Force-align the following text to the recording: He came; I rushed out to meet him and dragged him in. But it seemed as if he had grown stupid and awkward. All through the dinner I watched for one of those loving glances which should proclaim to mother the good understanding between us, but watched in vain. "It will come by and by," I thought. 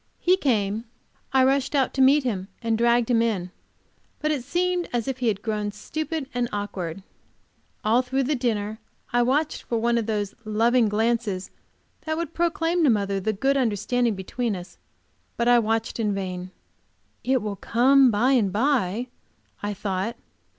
He 0.17 0.35
came; 0.35 0.85
I 1.31 1.43
rushed 1.43 1.75
out 1.75 1.93
to 1.93 2.01
meet 2.01 2.23
him 2.23 2.47
and 2.63 2.75
dragged 2.75 3.11
him 3.11 3.21
in. 3.21 3.51
But 4.17 4.31
it 4.31 4.43
seemed 4.43 4.89
as 4.91 5.07
if 5.07 5.19
he 5.19 5.27
had 5.27 5.43
grown 5.43 5.71
stupid 5.71 6.27
and 6.33 6.49
awkward. 6.51 7.03
All 7.83 8.01
through 8.01 8.23
the 8.23 8.33
dinner 8.33 8.79
I 9.13 9.21
watched 9.21 9.61
for 9.61 9.77
one 9.77 9.99
of 9.99 10.07
those 10.07 10.33
loving 10.43 10.89
glances 10.89 11.51
which 12.07 12.17
should 12.17 12.33
proclaim 12.33 12.83
to 12.83 12.89
mother 12.89 13.19
the 13.19 13.31
good 13.31 13.55
understanding 13.57 14.15
between 14.15 14.55
us, 14.55 14.79
but 15.37 15.63
watched 15.63 15.99
in 15.99 16.15
vain. 16.15 16.49
"It 17.23 17.43
will 17.43 17.55
come 17.55 18.09
by 18.09 18.31
and 18.31 18.51
by," 18.51 19.05
I 19.61 19.75
thought. 19.75 20.15